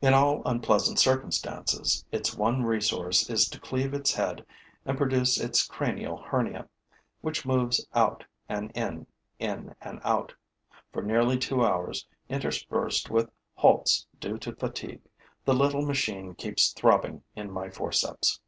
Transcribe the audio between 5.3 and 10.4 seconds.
its cranial hernia, which moves out and in, in and out.